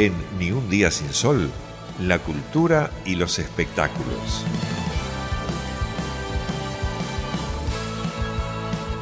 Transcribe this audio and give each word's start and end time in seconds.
En 0.00 0.14
Ni 0.38 0.50
un 0.50 0.70
día 0.70 0.90
sin 0.90 1.12
sol, 1.12 1.50
la 2.00 2.18
cultura 2.20 2.90
y 3.04 3.16
los 3.16 3.38
espectáculos. 3.38 4.46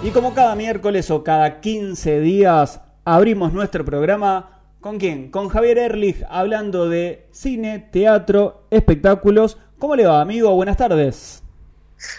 Y 0.03 0.11
como 0.11 0.35
cada 0.35 0.57
miércoles 0.57 1.09
o 1.13 1.23
cada 1.23 1.61
15 1.61 2.19
días 2.19 2.81
abrimos 3.05 3.53
nuestro 3.53 3.85
programa, 3.85 4.61
¿con 4.81 4.99
quién? 4.99 5.31
Con 5.31 5.51
Javier 5.51 5.79
Erlich 5.79 6.25
hablando 6.29 6.89
de 6.89 7.29
cine, 7.31 7.79
teatro, 7.79 8.67
espectáculos. 8.73 9.57
¿Cómo 9.79 9.95
le 9.95 10.05
va, 10.05 10.21
amigo? 10.21 10.53
Buenas 10.57 10.79
tardes. 10.79 11.45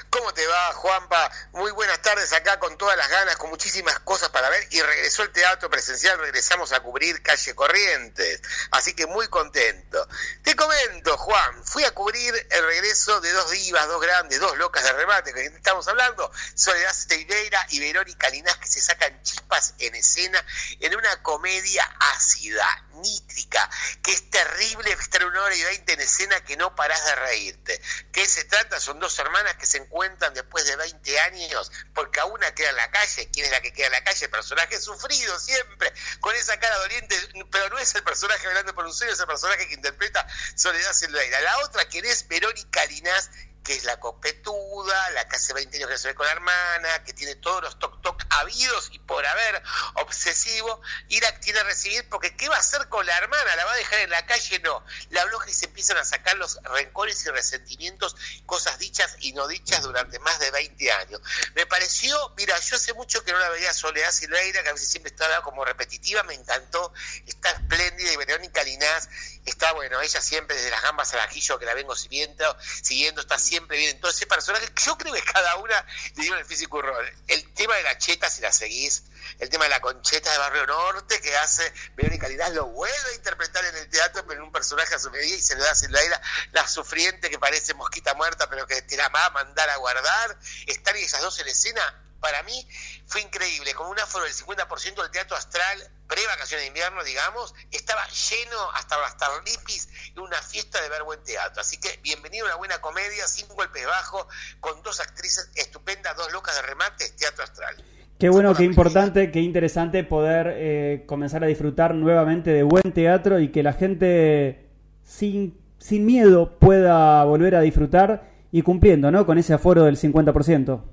¿Cómo 0.09 0.31
te 0.31 0.47
va, 0.47 0.48
Juanpa? 0.79 1.29
Muy 1.51 1.71
buenas 1.71 2.01
tardes 2.01 2.31
acá 2.31 2.57
con 2.57 2.77
todas 2.77 2.95
las 2.95 3.09
ganas, 3.09 3.35
con 3.35 3.49
muchísimas 3.49 3.99
cosas 3.99 4.29
para 4.29 4.49
ver 4.49 4.65
y 4.71 4.81
regresó 4.81 5.23
el 5.23 5.31
teatro 5.31 5.69
presencial, 5.69 6.17
regresamos 6.19 6.71
a 6.71 6.79
cubrir 6.79 7.21
Calle 7.21 7.53
Corrientes, 7.53 8.41
así 8.71 8.93
que 8.93 9.05
muy 9.05 9.27
contento. 9.27 10.07
Te 10.41 10.55
comento, 10.55 11.17
Juan, 11.17 11.65
fui 11.65 11.83
a 11.83 11.91
cubrir 11.91 12.33
el 12.49 12.65
regreso 12.65 13.19
de 13.19 13.29
dos 13.33 13.51
divas, 13.51 13.87
dos 13.87 14.01
grandes, 14.01 14.39
dos 14.39 14.57
locas 14.57 14.85
de 14.85 14.93
remate, 14.93 15.33
que 15.33 15.47
estamos 15.47 15.85
hablando, 15.89 16.31
Soledad 16.55 16.93
Steineira 16.93 17.65
y 17.71 17.81
Verónica 17.81 18.29
Linás, 18.29 18.55
que 18.57 18.67
se 18.67 18.79
sacan 18.79 19.21
chispas 19.21 19.73
en 19.79 19.95
escena 19.95 20.43
en 20.79 20.95
una 20.95 21.21
comedia 21.21 21.83
ácida, 22.15 22.85
nítrica, 22.93 23.69
que 24.01 24.13
es 24.13 24.29
terrible 24.29 24.91
estar 24.93 25.25
una 25.25 25.43
hora 25.43 25.55
y 25.55 25.63
veinte 25.63 25.93
en 25.93 26.01
escena 26.01 26.39
que 26.45 26.55
no 26.55 26.73
parás 26.75 27.03
de 27.05 27.15
reírte. 27.15 27.81
¿Qué 28.13 28.25
se 28.25 28.45
trata? 28.45 28.79
Son 28.79 28.99
dos 28.99 29.17
hermanas 29.19 29.55
que 29.55 29.65
se 29.65 29.77
encuentran 29.77 30.33
después 30.33 30.65
de 30.65 30.68
20 30.75 31.19
años, 31.19 31.71
porque 31.93 32.19
a 32.19 32.25
una 32.25 32.53
queda 32.53 32.69
en 32.69 32.75
la 32.75 32.91
calle. 32.91 33.29
¿Quién 33.31 33.45
es 33.45 33.51
la 33.51 33.61
que 33.61 33.73
queda 33.73 33.87
en 33.87 33.93
la 33.93 34.03
calle? 34.03 34.29
Personaje 34.29 34.79
sufrido 34.79 35.39
siempre, 35.39 35.93
con 36.19 36.35
esa 36.35 36.59
cara 36.59 36.77
doliente, 36.77 37.15
pero 37.51 37.69
no 37.69 37.77
es 37.79 37.93
el 37.95 38.03
personaje 38.03 38.47
hablando 38.47 38.73
por 38.73 38.85
un 38.85 38.93
sueño, 38.93 39.13
es 39.13 39.19
el 39.19 39.27
personaje 39.27 39.67
que 39.67 39.73
interpreta 39.73 40.27
Soledad 40.55 40.93
Silveira. 40.93 41.39
La 41.41 41.59
otra, 41.59 41.85
quien 41.85 42.05
es 42.05 42.27
Verónica 42.27 42.85
Linás, 42.85 43.29
que 43.63 43.73
es 43.73 43.83
la 43.83 43.99
copetuda, 43.99 45.11
la 45.11 45.27
que 45.27 45.35
hace 45.35 45.53
20 45.53 45.77
años 45.77 45.89
que 45.89 45.97
se 45.97 46.07
ve 46.09 46.15
con 46.15 46.25
la 46.25 46.31
hermana, 46.31 47.03
que 47.03 47.13
tiene 47.13 47.35
todos 47.35 47.61
los 47.61 47.79
toc 47.79 47.98
habidos 48.39 48.89
y 48.91 48.99
por 48.99 49.25
haber, 49.25 49.61
obsesivo, 49.95 50.81
y 51.07 51.19
la 51.19 51.39
tiene 51.39 51.59
a 51.59 51.63
recibir 51.63 52.07
porque 52.09 52.35
¿qué 52.35 52.49
va 52.49 52.55
a 52.55 52.59
hacer 52.59 52.87
con 52.89 53.05
la 53.05 53.17
hermana? 53.17 53.55
¿La 53.55 53.65
va 53.65 53.73
a 53.73 53.77
dejar 53.77 53.99
en 53.99 54.09
la 54.09 54.25
calle? 54.25 54.59
No. 54.59 54.83
La 55.09 55.25
bloja 55.25 55.49
y 55.49 55.53
se 55.53 55.65
empiezan 55.65 55.97
a 55.97 56.05
sacar 56.05 56.37
los 56.37 56.59
rencores 56.63 57.25
y 57.25 57.29
resentimientos, 57.29 58.15
cosas 58.45 58.77
dichas 58.79 59.15
y 59.19 59.33
no 59.33 59.47
dichas 59.47 59.83
durante 59.83 60.19
más 60.19 60.39
de 60.39 60.51
20 60.51 60.91
años. 60.91 61.21
Me 61.55 61.65
pareció, 61.65 62.33
mira, 62.37 62.57
yo 62.59 62.75
hace 62.75 62.93
mucho 62.93 63.23
que 63.23 63.31
no 63.31 63.39
la 63.39 63.49
veía 63.49 63.73
Soledad 63.73 64.11
Silveira, 64.11 64.63
que 64.63 64.69
a 64.69 64.73
veces 64.73 64.89
siempre 64.89 65.11
estaba 65.11 65.41
como 65.41 65.65
repetitiva, 65.65 66.23
me 66.23 66.33
encantó, 66.33 66.93
está 67.25 67.51
espléndida 67.51 68.13
y 68.13 68.17
Verónica 68.17 68.63
Linás 68.63 69.09
está, 69.45 69.71
bueno, 69.73 69.99
ella 70.01 70.21
siempre 70.21 70.55
desde 70.55 70.69
las 70.69 70.81
gambas 70.81 71.13
al 71.13 71.19
ajillo 71.21 71.59
que 71.59 71.65
la 71.65 71.73
vengo 71.73 71.95
siguiendo, 71.95 72.57
siguiendo 72.81 73.21
está 73.21 73.37
siempre 73.37 73.77
bien. 73.77 73.91
Entonces, 73.91 74.25
personaje, 74.27 74.67
yo 74.85 74.97
creo 74.97 75.13
que 75.13 75.23
cada 75.23 75.55
una 75.57 75.85
le 76.15 76.23
dio 76.23 76.35
el 76.35 76.45
físico 76.45 76.81
rol. 76.81 77.11
El 77.27 77.53
tema 77.53 77.75
de 77.75 77.83
la 77.83 77.97
cheta, 77.97 78.28
si 78.29 78.41
la 78.41 78.51
seguís, 78.51 79.03
el 79.39 79.49
tema 79.49 79.65
de 79.65 79.69
la 79.69 79.81
concheta 79.81 80.31
de 80.31 80.37
Barrio 80.37 80.67
Norte 80.67 81.19
que 81.21 81.35
hace 81.37 81.71
Verónica 81.95 82.27
Linás, 82.27 82.53
lo 82.53 82.65
vuelve 82.67 83.11
a 83.11 83.15
interpretar 83.15 83.63
en 83.65 83.75
el 83.77 83.89
teatro, 83.89 84.25
pero 84.27 84.39
en 84.39 84.45
un 84.45 84.51
personaje 84.51 84.95
a 84.95 84.99
su 84.99 85.09
medida 85.11 85.35
y 85.35 85.41
se 85.41 85.55
le 85.55 85.61
da 85.61 85.71
a 85.71 86.09
la 86.09 86.21
la 86.51 86.67
sufriente 86.67 87.29
que 87.29 87.39
parece 87.39 87.73
mosquita 87.73 88.13
muerta, 88.13 88.49
pero 88.49 88.65
que 88.67 88.81
te 88.81 88.97
la 88.97 89.09
va 89.09 89.25
a 89.25 89.29
mandar 89.31 89.69
a 89.69 89.77
guardar. 89.77 90.37
Están 90.67 90.95
esas 90.97 91.21
dos 91.21 91.39
en 91.39 91.47
escena, 91.47 91.81
para 92.19 92.43
mí 92.43 92.67
fue 93.07 93.21
increíble, 93.21 93.73
con 93.73 93.87
un 93.87 93.99
aforo 93.99 94.25
del 94.25 94.33
50% 94.33 95.01
del 95.01 95.11
teatro 95.11 95.37
astral, 95.37 95.91
pre-vacaciones 96.07 96.63
de 96.63 96.67
invierno, 96.67 97.03
digamos, 97.03 97.53
estaba 97.71 98.05
lleno 98.07 98.71
hasta 98.71 98.97
las 98.97 99.17
tarlipis 99.17 99.87
y 100.15 100.19
una 100.19 100.41
fiesta 100.41 100.81
de 100.81 100.89
ver 100.89 101.03
buen 101.03 101.23
teatro. 101.23 101.61
Así 101.61 101.79
que 101.79 101.97
bienvenido 101.97 102.45
a 102.45 102.49
una 102.49 102.55
buena 102.57 102.81
comedia, 102.81 103.27
sin 103.27 103.47
golpes 103.49 103.85
bajos, 103.85 104.27
con 104.59 104.81
dos 104.83 104.99
actrices 104.99 105.49
estupendas, 105.55 106.15
dos 106.17 106.31
locas 106.31 106.55
de 106.55 106.61
remate, 106.63 107.09
teatro 107.11 107.43
astral. 107.43 107.98
Qué 108.19 108.27
bueno, 108.27 108.53
qué 108.53 108.63
importante, 108.63 109.31
qué 109.31 109.39
interesante 109.39 110.03
poder 110.03 110.47
eh, 110.57 111.05
comenzar 111.07 111.41
a 111.45 111.47
disfrutar 111.47 111.95
nuevamente 111.95 112.49
de 112.49 112.63
buen 112.63 112.91
teatro 112.93 113.39
y 113.39 113.49
que 113.49 113.63
la 113.63 113.71
gente 113.71 114.69
sin, 115.05 115.57
sin 115.79 116.05
miedo 116.05 116.59
pueda 116.59 117.23
volver 117.23 117.55
a 117.55 117.61
disfrutar 117.61 118.29
y 118.51 118.61
cumpliendo, 118.61 119.09
¿no? 119.09 119.25
Con 119.25 119.37
ese 119.37 119.53
aforo 119.53 119.85
del 119.85 119.97
50%. 119.97 120.83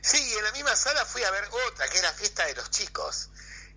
Sí, 0.00 0.34
en 0.36 0.44
la 0.44 0.50
misma 0.50 0.74
sala 0.74 1.04
fui 1.04 1.22
a 1.22 1.30
ver 1.30 1.44
otra, 1.68 1.86
que 1.88 1.98
es 1.98 2.02
la 2.02 2.12
fiesta 2.12 2.44
de 2.46 2.54
los 2.56 2.68
chicos, 2.68 3.30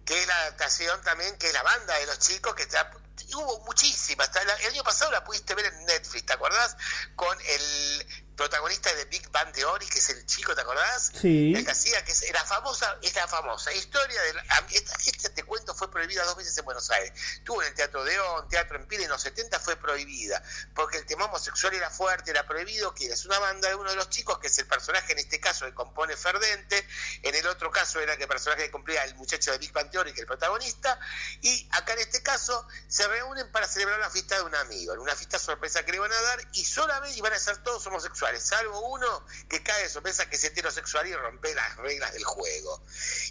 que 0.04 0.20
es 0.20 0.28
la 0.28 0.36
adaptación 0.42 1.00
también, 1.04 1.38
que 1.38 1.46
es 1.46 1.54
la 1.54 1.62
banda 1.62 1.94
de 2.00 2.08
los 2.08 2.18
chicos, 2.18 2.56
que 2.56 2.64
está, 2.64 2.90
hubo 3.36 3.66
muchísimas. 3.66 4.32
El 4.64 4.74
año 4.74 4.84
pasado 4.84 5.12
la 5.12 5.24
pudiste 5.24 5.54
ver 5.54 5.66
en 5.66 5.86
Netflix, 5.86 6.26
¿te 6.26 6.34
acordás? 6.34 6.76
Con 7.16 7.38
el 7.40 8.08
protagonista 8.38 8.94
de 8.94 9.06
Big 9.06 9.28
Bang 9.32 9.52
Theory, 9.52 9.88
que 9.88 9.98
es 9.98 10.10
el 10.12 10.26
chico, 10.28 10.56
¿te 10.56 10.62
acordás? 10.62 11.12
Sí. 11.20 11.54
El 11.56 11.66
que 11.66 11.72
hacía, 11.72 12.06
que 12.06 12.12
es 12.12 12.24
la 12.32 12.46
famosa, 12.46 12.98
es 13.02 13.14
la 13.16 13.28
famosa 13.28 13.74
historia 13.74 14.22
de... 14.22 14.36
Esta, 14.78 15.30
te 15.34 15.44
cuento, 15.44 15.74
fue 15.74 15.90
prohibida 15.90 16.24
dos 16.24 16.38
veces 16.38 16.56
en 16.58 16.64
Buenos 16.66 16.90
Aires. 16.92 17.12
Tuvo 17.44 17.64
en 17.64 17.70
el 17.70 17.74
Teatro 17.74 18.04
de 18.04 18.20
On, 18.20 18.48
Teatro 18.48 18.78
en 18.78 18.88
Pile, 18.88 19.06
en 19.06 19.10
los 19.10 19.22
70 19.22 19.60
fue 19.60 19.76
prohibida, 19.76 20.42
porque 20.76 21.00
el 21.00 21.06
tema 21.06 21.26
homosexual 21.26 21.74
era 21.74 21.90
fuerte, 21.90 22.30
era 22.30 22.46
prohibido, 22.46 22.94
que 22.94 23.08
es 23.08 23.26
una 23.26 23.40
banda 23.40 23.70
de 23.70 23.76
uno 23.76 23.90
de 23.90 23.96
los 23.96 24.10
chicos, 24.10 24.38
que 24.38 24.48
es 24.48 24.60
el 24.60 24.68
personaje 24.68 25.14
en 25.14 25.20
este 25.20 25.40
caso 25.40 25.66
que 25.66 25.74
compone 25.74 26.16
Ferdente, 26.16 26.88
en 27.24 27.34
el 27.34 27.48
otro 27.48 27.72
caso 27.72 28.00
era 28.00 28.16
que 28.18 28.24
el 28.24 28.30
personaje 28.30 28.66
que 28.66 28.72
cumplía 28.72 29.04
el 29.04 29.16
muchacho 29.16 29.52
de 29.52 29.58
Big 29.58 29.74
Bang 29.74 29.90
Theory, 29.90 30.12
que 30.12 30.18
es 30.18 30.22
el 30.22 30.28
protagonista, 30.28 31.00
y 31.42 31.68
acá 31.72 31.94
en 31.94 32.00
este 32.00 32.22
caso 32.22 32.68
se 32.88 33.08
reúnen 33.08 33.52
para 33.52 33.68
celebrar 33.68 34.00
la 34.00 34.12
fiesta 34.12 34.36
de 34.36 34.44
un 34.44 34.54
amigo, 34.54 34.94
en 34.94 35.00
una 35.00 35.16
fiesta 35.16 35.40
sorpresa 35.40 35.84
que 35.84 35.92
le 35.92 36.00
van 36.00 36.12
a 36.12 36.22
dar, 36.22 36.48
y 36.54 36.64
solamente 36.64 37.18
iban 37.18 37.34
a 37.34 37.40
ser 37.40 37.58
todos 37.64 37.86
homosexuales 37.88 38.27
salvo 38.40 38.80
uno 38.90 39.26
que 39.50 39.64
cae 39.64 39.84
de 39.84 39.90
sorpresa 39.90 40.30
que 40.30 40.36
es 40.36 40.44
heterosexual 40.44 41.08
y 41.08 41.16
rompe 41.16 41.54
las 41.56 41.76
reglas 41.78 42.14
del 42.14 42.24
juego. 42.24 42.84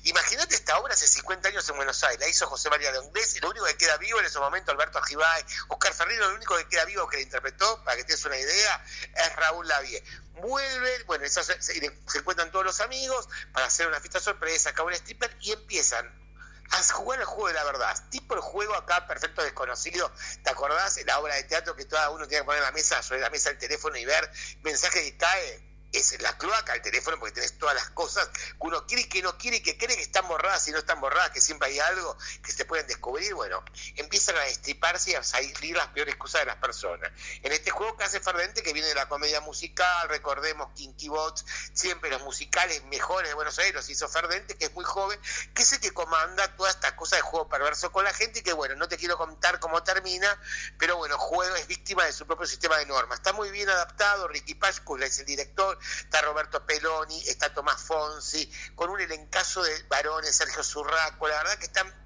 Imagínate 0.04 0.54
esta 0.54 0.78
obra 0.78 0.94
hace 0.94 1.06
50 1.06 1.48
años 1.48 1.68
en 1.68 1.76
Buenos 1.76 2.02
Aires, 2.04 2.20
la 2.20 2.28
hizo 2.28 2.46
José 2.46 2.70
María 2.70 2.92
de 2.92 2.98
y 2.98 3.40
lo 3.40 3.50
único 3.50 3.64
que 3.66 3.76
queda 3.76 3.96
vivo 3.96 4.18
en 4.20 4.26
ese 4.26 4.38
momento 4.38 4.70
Alberto 4.72 4.98
Ajibay, 4.98 5.44
Oscar 5.68 5.94
Ferrino, 5.94 6.28
lo 6.28 6.34
único 6.36 6.56
que 6.56 6.68
queda 6.68 6.84
vivo 6.84 7.08
que 7.08 7.16
le 7.16 7.22
interpretó, 7.24 7.82
para 7.84 7.96
que 7.96 8.04
te 8.04 8.12
des 8.12 8.24
una 8.24 8.38
idea, 8.38 8.84
es 9.14 9.36
Raúl 9.36 9.66
Lavie. 9.66 10.02
Vuelve, 10.34 11.04
bueno, 11.04 11.26
se, 11.28 11.62
se, 11.62 11.92
encuentran 12.14 12.50
todos 12.50 12.64
los 12.64 12.80
amigos 12.80 13.28
para 13.52 13.66
hacer 13.66 13.86
una 13.86 14.00
fiesta 14.00 14.20
sorpresa, 14.20 14.70
acá 14.70 14.82
un 14.82 14.92
stripper 14.92 15.34
y 15.40 15.52
empiezan 15.52 16.25
a 16.70 16.82
jugar 16.82 17.20
el 17.20 17.26
juego 17.26 17.48
de 17.48 17.54
la 17.54 17.64
verdad. 17.64 17.96
Tipo 18.10 18.34
el 18.34 18.40
juego 18.40 18.74
acá, 18.74 19.06
perfecto 19.06 19.42
desconocido. 19.42 20.10
¿Te 20.42 20.50
acordás? 20.50 20.98
La 21.06 21.18
obra 21.18 21.34
de 21.34 21.44
teatro 21.44 21.76
que 21.76 21.86
cada 21.86 22.10
uno 22.10 22.26
tiene 22.26 22.42
que 22.42 22.46
poner 22.46 22.62
la 22.62 22.72
mesa, 22.72 23.02
sobre 23.02 23.20
la 23.20 23.30
mesa 23.30 23.50
el 23.50 23.58
teléfono 23.58 23.96
y 23.96 24.04
ver 24.04 24.30
mensaje 24.62 25.02
que 25.02 25.16
cae 25.16 25.75
es 25.92 26.20
la 26.20 26.36
cloaca 26.36 26.74
el 26.74 26.82
teléfono 26.82 27.18
porque 27.18 27.34
tenés 27.34 27.58
todas 27.58 27.74
las 27.74 27.90
cosas 27.90 28.28
que 28.28 28.56
uno 28.58 28.86
quiere 28.86 29.02
y 29.02 29.08
que 29.08 29.22
no 29.22 29.36
quiere 29.38 29.58
y 29.58 29.60
que 29.60 29.78
cree 29.78 29.96
que 29.96 30.02
están 30.02 30.26
borradas 30.28 30.66
y 30.68 30.72
no 30.72 30.78
están 30.78 31.00
borradas, 31.00 31.30
que 31.30 31.40
siempre 31.40 31.68
hay 31.68 31.78
algo 31.78 32.16
que 32.42 32.52
se 32.52 32.64
pueden 32.64 32.86
descubrir, 32.86 33.34
bueno, 33.34 33.62
empiezan 33.96 34.36
a 34.36 34.40
destriparse 34.40 35.12
y 35.12 35.14
a 35.14 35.22
salir 35.22 35.76
las 35.76 35.88
peores 35.88 36.16
cosas 36.16 36.42
de 36.42 36.46
las 36.46 36.56
personas. 36.56 37.10
En 37.42 37.52
este 37.52 37.70
juego 37.70 37.96
que 37.96 38.04
hace 38.04 38.20
Ferdente, 38.20 38.62
que 38.62 38.72
viene 38.72 38.88
de 38.88 38.94
la 38.94 39.08
comedia 39.08 39.40
musical, 39.40 40.08
recordemos 40.08 40.72
Kinky 40.74 41.08
Bots, 41.08 41.44
siempre 41.72 42.10
los 42.10 42.22
musicales 42.22 42.84
mejores 42.84 43.30
de 43.30 43.34
Buenos 43.34 43.58
Aires 43.58 43.88
hizo 43.88 44.08
Ferdente, 44.08 44.56
que 44.56 44.66
es 44.66 44.74
muy 44.74 44.84
joven, 44.84 45.18
que 45.54 45.62
es 45.62 45.72
el 45.72 45.80
que 45.80 45.92
comanda 45.92 46.54
toda 46.56 46.70
esta 46.70 46.94
cosa 46.96 47.16
de 47.16 47.22
juego 47.22 47.48
perverso 47.48 47.90
con 47.92 48.04
la 48.04 48.12
gente 48.12 48.40
y 48.40 48.42
que 48.42 48.52
bueno, 48.52 48.74
no 48.74 48.88
te 48.88 48.96
quiero 48.96 49.16
contar 49.16 49.60
cómo 49.60 49.82
termina, 49.82 50.40
pero 50.78 50.96
bueno, 50.96 51.18
juego 51.18 51.54
es 51.56 51.66
víctima 51.66 52.04
de 52.04 52.12
su 52.12 52.26
propio 52.26 52.46
sistema 52.46 52.78
de 52.78 52.86
normas. 52.86 53.18
Está 53.18 53.32
muy 53.32 53.50
bien 53.50 53.68
adaptado, 53.68 54.28
Ricky 54.28 54.54
Pashkula 54.54 55.06
es 55.06 55.18
el 55.18 55.26
director, 55.26 55.78
está 56.00 56.22
Roberto 56.22 56.64
Peloni, 56.64 57.18
está 57.28 57.52
Tomás 57.52 57.80
Fonsi, 57.82 58.50
con 58.74 58.90
un 58.90 59.00
elencazo 59.00 59.62
de 59.62 59.82
varones, 59.84 60.34
Sergio 60.34 60.62
Zurraco, 60.62 61.28
la 61.28 61.38
verdad 61.38 61.58
que 61.58 61.66
están 61.66 62.05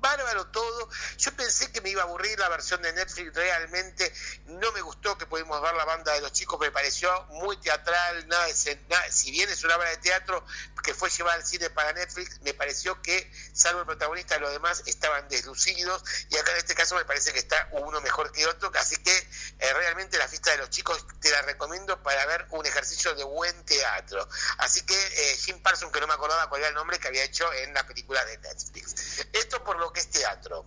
bárbaro 0.00 0.46
todo. 0.48 0.88
Yo 1.18 1.32
pensé 1.34 1.70
que 1.72 1.80
me 1.80 1.90
iba 1.90 2.02
a 2.02 2.04
aburrir 2.04 2.38
la 2.38 2.48
versión 2.48 2.82
de 2.82 2.92
Netflix, 2.92 3.34
realmente 3.34 4.12
no 4.46 4.72
me 4.72 4.80
gustó 4.80 5.16
que 5.18 5.26
pudimos 5.26 5.60
ver 5.60 5.74
la 5.74 5.84
banda 5.84 6.12
de 6.12 6.20
los 6.20 6.32
chicos, 6.32 6.58
me 6.60 6.70
pareció 6.70 7.24
muy 7.30 7.56
teatral, 7.58 8.26
nada, 8.28 8.46
nada 8.88 9.10
si 9.10 9.30
bien 9.30 9.48
es 9.48 9.64
una 9.64 9.76
obra 9.76 9.90
de 9.90 9.96
teatro 9.98 10.44
que 10.82 10.94
fue 10.94 11.10
llevada 11.10 11.36
al 11.36 11.46
cine 11.46 11.70
para 11.70 11.92
Netflix, 11.92 12.40
me 12.42 12.54
pareció 12.54 13.00
que, 13.02 13.30
salvo 13.52 13.80
el 13.80 13.86
protagonista, 13.86 14.38
los 14.38 14.52
demás 14.52 14.82
estaban 14.86 15.28
deslucidos 15.28 16.02
y 16.30 16.36
acá 16.36 16.52
en 16.52 16.58
este 16.58 16.74
caso 16.74 16.94
me 16.94 17.04
parece 17.04 17.32
que 17.32 17.38
está 17.38 17.68
uno 17.72 18.00
mejor 18.00 18.32
que 18.32 18.46
otro, 18.46 18.70
así 18.76 18.96
que 18.96 19.16
eh, 19.58 19.72
realmente 19.74 20.18
la 20.18 20.28
fiesta 20.28 20.52
de 20.52 20.58
los 20.58 20.70
chicos 20.70 21.04
te 21.20 21.30
la 21.30 21.42
recomiendo 21.42 22.02
para 22.02 22.24
ver 22.26 22.46
un 22.50 22.64
ejercicio 22.64 23.14
de 23.14 23.24
buen 23.24 23.64
teatro. 23.64 24.28
Así 24.58 24.82
que 24.82 24.94
eh, 24.94 25.36
Jim 25.36 25.60
Parsons, 25.62 25.92
que 25.92 26.00
no 26.00 26.06
me 26.06 26.14
acordaba 26.14 26.48
cuál 26.48 26.60
era 26.60 26.68
el 26.68 26.74
nombre 26.74 26.98
que 26.98 27.08
había 27.08 27.24
hecho 27.24 27.52
en 27.52 27.74
la 27.74 27.86
película 27.86 28.24
de 28.24 28.38
Netflix. 28.38 29.26
Esto 29.32 29.62
por 29.64 29.78
lo 29.78 29.87
que 29.92 30.00
es 30.00 30.08
teatro. 30.08 30.66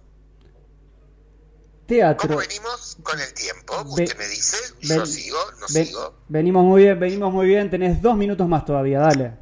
Teatro. 1.88 2.27
¿Cómo 2.29 2.39
venimos 2.39 2.97
con 3.03 3.19
el 3.19 3.33
tiempo? 3.33 3.81
Usted 3.81 4.18
me 4.18 4.27
dice, 4.27 4.57
yo 4.79 5.06
sigo, 5.06 5.39
no 5.59 5.68
sigo. 5.68 6.23
Venimos 6.29 6.63
muy 6.63 6.83
bien, 6.83 7.00
venimos 7.00 7.33
muy 7.33 7.47
bien. 7.47 7.69
Tenés 7.69 8.01
dos 8.01 8.15
minutos 8.15 8.47
más 8.47 8.65
todavía, 8.65 9.00
dale. 9.00 9.41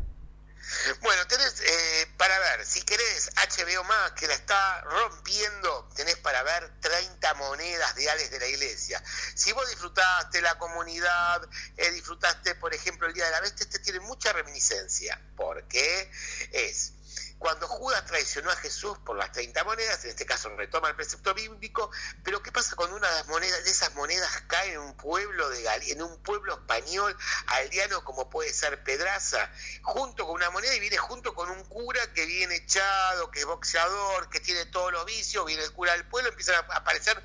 Bueno, 1.02 1.26
tenés, 1.28 1.62
eh, 1.62 2.08
para 2.18 2.38
ver, 2.40 2.66
si 2.66 2.81
querés 2.84 3.31
HBO 3.36 3.84
Max, 3.86 4.14
que 4.20 4.28
la 4.28 4.34
está 4.36 4.81
rompiendo, 4.81 5.90
tenés 5.96 6.18
para 6.18 6.44
ver 6.44 6.72
30 6.80 7.34
monedas 7.36 7.96
diales 7.96 8.30
de 8.30 8.40
la 8.40 8.48
iglesia. 8.48 9.02
Si 9.36 9.52
vos 9.52 9.68
disfrutaste 9.70 10.42
la 10.42 10.58
comunidad, 10.58 11.42
eh, 11.78 11.92
disfrutaste, 11.92 12.56
por 12.56 12.74
ejemplo, 12.74 13.08
el 13.08 13.14
Día 13.14 13.26
de 13.26 13.31
la 13.31 13.42
Bestia, 13.42 13.64
este 13.64 13.80
tiene 13.80 14.00
mucha 14.02 14.31
reminiscencia, 14.31 15.20
porque 15.36 16.12
es 16.52 16.94
cuando 17.40 17.68
Judas 17.68 18.06
traicionó 18.06 18.52
a 18.52 18.56
Jesús 18.58 18.98
por 19.00 19.18
las 19.18 19.32
30 19.32 19.64
monedas, 19.64 20.04
en 20.04 20.12
este 20.12 20.26
caso 20.26 20.50
retoma 20.58 20.90
el 20.90 20.96
precepto 20.96 21.34
bíblico, 21.34 21.90
pero 22.24 22.44
¿qué 22.44 22.52
pasa 22.52 22.76
cuando 22.76 22.98
una 22.98 23.08
de, 23.08 23.16
las 23.16 23.28
monedas, 23.28 23.64
de 23.64 23.72
esas 23.72 23.96
monedas 23.96 24.30
cae 24.48 24.74
en 24.74 24.80
un 24.80 24.96
pueblo 24.98 25.50
de 25.50 25.70
en 25.88 26.02
un 26.02 26.18
pueblo 26.22 26.54
español 26.54 27.16
aldeano 27.48 28.04
como 28.04 28.30
puede 28.30 28.52
ser 28.52 28.84
Pedraza, 28.84 29.52
junto 29.84 30.26
con 30.26 30.36
una 30.36 30.50
moneda 30.50 30.76
y 30.76 30.80
viene 30.80 30.98
junto 30.98 31.34
con 31.34 31.50
un 31.50 31.64
cura 31.64 32.02
que 32.14 32.26
viene 32.26 32.56
echado, 32.56 33.32
que 33.32 33.40
es 33.40 33.46
boxeador, 33.46 34.30
que 34.30 34.40
tiene 34.42 34.66
todos 34.66 34.92
los 34.92 35.06
vicios, 35.06 35.46
viene 35.46 35.64
el 35.64 35.72
cura 35.72 35.94
del 35.94 36.06
pueblo, 36.08 36.30
empiezan 36.30 36.56
a 36.56 36.76
aparecer 36.76 37.24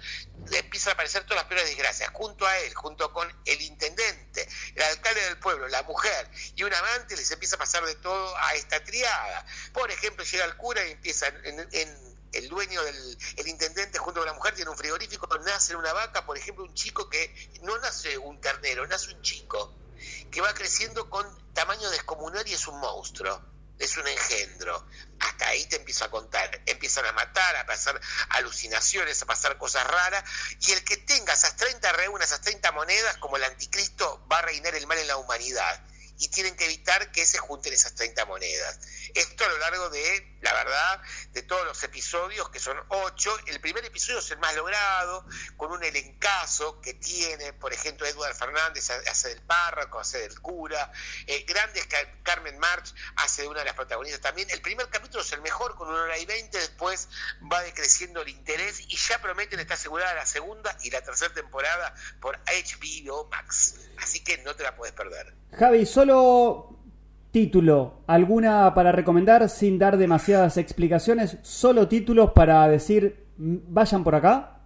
empiezan 0.53 0.91
a 0.91 0.95
aparecer 0.95 1.25
todas 1.25 1.43
las 1.43 1.45
peores 1.47 1.67
desgracias, 1.67 2.11
junto 2.13 2.47
a 2.47 2.59
él, 2.59 2.75
junto 2.75 3.13
con 3.13 3.29
el 3.45 3.61
intendente, 3.63 4.49
el 4.75 4.83
alcalde 4.83 5.23
del 5.23 5.39
pueblo, 5.39 5.69
la 5.69 5.83
mujer 5.85 6.31
y 6.55 6.63
un 6.63 6.73
amante, 6.73 7.17
les 7.17 7.31
empieza 7.31 7.57
a 7.57 7.59
pasar 7.59 7.85
de 7.85 7.95
todo 7.97 8.37
a 8.39 8.55
esta 8.55 8.83
triada. 8.83 9.47
Por 9.73 9.91
ejemplo, 9.91 10.25
llega 10.25 10.45
el 10.45 10.57
cura 10.57 10.85
y 10.87 10.93
empieza 10.93 11.29
en, 11.29 12.15
el 12.33 12.49
dueño 12.49 12.83
del 12.83 13.19
el 13.37 13.47
intendente 13.47 13.99
junto 13.99 14.21
con 14.21 14.27
la 14.27 14.33
mujer 14.33 14.55
tiene 14.55 14.69
un 14.69 14.77
frigorífico, 14.77 15.29
nace 15.39 15.77
una 15.77 15.93
vaca, 15.93 16.27
por 16.27 16.37
ejemplo, 16.37 16.65
un 16.65 16.75
chico 16.75 17.09
que 17.09 17.33
no 17.63 17.79
nace 17.79 18.19
un 18.19 18.41
ternero, 18.41 18.87
nace 18.89 19.15
un 19.15 19.23
chico 19.23 19.73
que 20.33 20.41
va 20.41 20.53
creciendo 20.53 21.09
con 21.09 21.53
tamaño 21.53 21.89
descomunal 21.91 22.47
y 22.49 22.55
es 22.55 22.67
un 22.67 22.81
monstruo 22.81 23.54
es 23.79 23.97
un 23.97 24.07
engendro. 24.07 24.87
Hasta 25.21 25.49
ahí 25.49 25.65
te 25.67 25.77
empiezo 25.77 26.05
a 26.05 26.11
contar. 26.11 26.63
Empiezan 26.67 27.07
a 27.07 27.13
matar, 27.13 27.57
a 27.57 27.67
pasar 27.67 28.01
alucinaciones, 28.31 29.21
a 29.23 29.27
pasar 29.27 29.59
cosas 29.59 29.87
raras. 29.87 30.25
Y 30.61 30.73
el 30.73 30.85
que 30.85 30.97
tenga 30.99 31.33
esas 31.33 31.57
30 31.57 31.93
reunas, 31.93 32.29
esas 32.29 32.41
30 32.43 32.73
monedas, 32.73 33.17
como 33.19 33.37
el 33.37 33.45
anticristo, 33.45 34.27
va 34.31 34.39
a 34.39 34.43
reinar 34.43 34.75
el 34.75 34.87
mal 34.87 34.99
en 34.99 35.09
la 35.09 35.17
humanidad. 35.17 35.85
Y 36.19 36.29
tienen 36.29 36.57
que 36.57 36.67
evitar 36.67 37.11
que 37.11 37.27
se 37.27 37.39
junten 37.39 37.73
esas 37.73 37.95
30 37.95 38.25
monedas. 38.27 38.79
Esto 39.15 39.45
a 39.45 39.49
lo 39.49 39.59
largo 39.59 39.91
de, 39.91 40.34
la 40.45 40.53
verdad, 40.53 41.03
de 41.33 41.43
todos 41.43 41.65
los 41.65 41.83
episodios, 41.83 42.51
que 42.51 42.61
son 42.61 42.77
ocho. 42.89 43.35
El 43.47 43.61
primer 43.61 43.83
episodio 43.85 44.19
es 44.19 44.31
el 44.31 44.39
más 44.39 44.55
logrado, 44.55 45.27
con 45.57 45.73
un 45.73 45.83
elencazo 45.83 46.83
que 46.83 46.95
tiene, 46.95 47.55
por 47.55 47.73
ejemplo, 47.73 48.07
Edward 48.07 48.35
Fernández 48.35 48.91
hace 48.91 49.31
del 49.31 49.41
párroco, 49.41 50.01
hace 50.01 50.19
del 50.19 50.39
cura. 50.41 50.93
Eh, 51.27 51.45
grandes, 51.49 51.89
Carmen 52.23 52.59
March 52.59 52.95
hace 53.17 53.43
de 53.43 53.49
una 53.49 53.61
de 53.61 53.65
las 53.65 53.75
protagonistas 53.75 54.21
también. 54.21 54.51
El 54.51 54.61
primer 54.61 54.87
capítulo 54.91 55.23
es 55.23 55.33
el 55.33 55.41
mejor, 55.41 55.75
con 55.77 55.89
una 55.89 56.03
hora 56.03 56.19
y 56.19 56.27
veinte. 56.27 56.59
Después 56.59 57.09
va 57.51 57.63
decreciendo 57.63 58.21
el 58.21 58.29
interés 58.29 58.81
y 58.81 58.97
ya 58.97 59.21
prometen 59.23 59.61
estar 59.61 59.79
asegurada 59.79 60.13
la 60.13 60.27
segunda 60.27 60.77
y 60.83 60.91
la 60.91 61.01
tercera 61.01 61.33
temporada 61.33 61.95
por 62.21 62.39
HBO 62.41 63.29
Max. 63.31 63.77
Así 64.03 64.23
que 64.23 64.39
no 64.39 64.55
te 64.55 64.63
la 64.63 64.77
puedes 64.77 64.95
perder. 64.95 65.35
Javi, 65.53 65.87
solo 65.87 66.74
Título, 67.35 68.05
¿alguna 68.07 68.73
para 68.75 68.93
recomendar 68.93 69.51
sin 69.51 69.77
dar 69.77 69.97
demasiadas 69.97 70.57
explicaciones? 70.57 71.39
Solo 71.43 71.89
títulos 71.89 72.31
para 72.31 72.69
decir, 72.69 73.27
vayan 73.37 74.05
por 74.05 74.15
acá. 74.15 74.61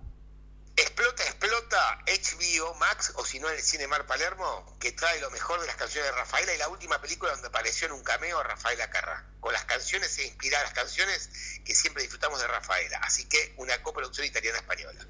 Explota, 0.77 1.23
explota 1.23 2.05
HBO 2.05 2.75
Max 2.75 3.15
o 3.17 3.25
si 3.25 3.41
no 3.41 3.49
el 3.49 3.59
Cinemar 3.63 4.05
Palermo, 4.05 4.77
que 4.79 4.93
trae 4.93 5.19
lo 5.23 5.31
mejor 5.31 5.59
de 5.63 5.67
las 5.67 5.77
canciones 5.77 6.11
de 6.11 6.19
Rafaela 6.19 6.55
y 6.55 6.59
la 6.59 6.69
última 6.69 7.01
película 7.01 7.33
donde 7.33 7.49
apareció 7.49 7.87
en 7.87 7.95
un 7.95 8.03
cameo 8.03 8.43
Rafaela 8.43 8.91
Carrá. 8.91 9.25
Con 9.41 9.55
las 9.55 9.65
canciones 9.65 10.11
se 10.11 10.27
inspira 10.27 10.63
las 10.63 10.75
canciones 10.75 11.31
que 11.65 11.75
siempre 11.75 12.03
disfrutamos 12.03 12.39
de 12.39 12.49
Rafaela. 12.49 12.99
Así 12.99 13.27
que 13.31 13.55
una 13.57 13.83
coproducción 13.83 14.27
italiana-española. 14.27 15.07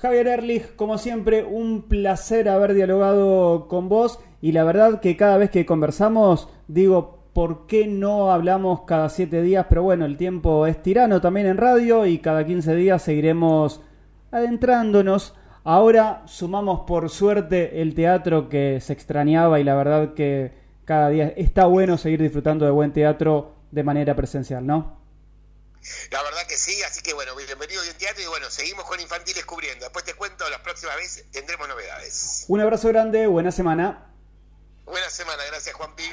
Javier 0.00 0.28
Erlich, 0.28 0.76
como 0.76 0.96
siempre, 0.96 1.42
un 1.42 1.82
placer 1.82 2.48
haber 2.48 2.74
dialogado 2.74 3.66
con 3.66 3.88
vos 3.88 4.20
y 4.40 4.52
la 4.52 4.62
verdad 4.62 5.00
que 5.00 5.16
cada 5.16 5.38
vez 5.38 5.50
que 5.50 5.66
conversamos 5.66 6.48
digo, 6.68 7.24
¿por 7.32 7.66
qué 7.66 7.88
no 7.88 8.30
hablamos 8.30 8.82
cada 8.82 9.08
siete 9.08 9.42
días? 9.42 9.66
Pero 9.68 9.82
bueno, 9.82 10.04
el 10.04 10.16
tiempo 10.16 10.68
es 10.68 10.80
tirano 10.80 11.20
también 11.20 11.48
en 11.48 11.56
radio 11.56 12.06
y 12.06 12.18
cada 12.18 12.46
15 12.46 12.76
días 12.76 13.02
seguiremos 13.02 13.80
adentrándonos. 14.30 15.34
Ahora 15.64 16.22
sumamos 16.26 16.82
por 16.86 17.10
suerte 17.10 17.82
el 17.82 17.96
teatro 17.96 18.48
que 18.48 18.80
se 18.80 18.92
extrañaba 18.92 19.58
y 19.58 19.64
la 19.64 19.74
verdad 19.74 20.14
que 20.14 20.52
cada 20.84 21.08
día 21.08 21.32
está 21.36 21.66
bueno 21.66 21.98
seguir 21.98 22.22
disfrutando 22.22 22.64
de 22.64 22.70
buen 22.70 22.92
teatro 22.92 23.56
de 23.72 23.82
manera 23.82 24.14
presencial, 24.14 24.64
¿no? 24.64 24.96
Que 26.48 26.56
sí, 26.56 26.82
así 26.82 27.02
que 27.02 27.12
bueno, 27.12 27.36
bienvenido 27.36 27.82
al 27.82 27.94
teatro 27.94 28.22
y 28.22 28.26
bueno, 28.26 28.50
seguimos 28.50 28.84
con 28.86 28.98
Infantiles 28.98 29.44
cubriendo. 29.44 29.84
Después 29.84 30.04
te 30.04 30.14
cuento, 30.14 30.48
la 30.48 30.62
próxima 30.62 30.96
vez 30.96 31.22
tendremos 31.30 31.68
novedades. 31.68 32.46
Un 32.48 32.60
abrazo 32.60 32.88
grande, 32.88 33.26
buena 33.26 33.52
semana. 33.52 34.06
Buena 34.86 35.10
semana, 35.10 35.44
gracias 35.44 35.74
Juanpi. 35.76 36.04